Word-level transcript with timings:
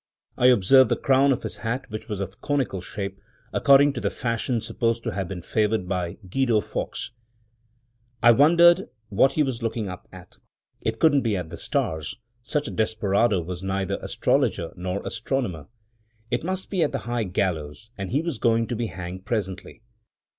I 0.35 0.47
observed 0.47 0.89
the 0.89 0.95
crown 0.95 1.31
of 1.31 1.43
his 1.43 1.57
hat, 1.57 1.85
which 1.89 2.09
was 2.09 2.19
of 2.19 2.41
conical 2.41 2.81
shape, 2.81 3.21
according 3.53 3.93
to 3.93 4.01
the 4.01 4.09
fashion 4.09 4.59
supposed 4.59 5.03
to 5.03 5.11
have 5.11 5.27
been 5.27 5.43
favored 5.43 5.87
by 5.87 6.13
Guido 6.27 6.59
Fawkes. 6.59 7.11
I 8.23 8.31
wondered 8.31 8.89
what 9.09 9.33
he 9.33 9.43
was 9.43 9.61
looking 9.61 9.89
up 9.89 10.07
at. 10.11 10.37
It 10.81 10.97
couldn't 10.97 11.21
be 11.21 11.37
at 11.37 11.51
the 11.51 11.55
stars; 11.57 12.15
such 12.41 12.67
a 12.67 12.71
desperado 12.71 13.43
was 13.43 13.61
neither 13.61 13.99
astrologer 14.01 14.73
nor 14.75 15.05
astronomer. 15.05 15.67
It 16.31 16.43
must 16.43 16.71
be 16.71 16.81
at 16.81 16.93
the 16.93 16.97
high 17.05 17.25
gallows, 17.25 17.91
and 17.95 18.09
he 18.09 18.23
was 18.23 18.39
going 18.39 18.65
to 18.69 18.75
be 18.75 18.87
hanged 18.87 19.25
presently. 19.25 19.83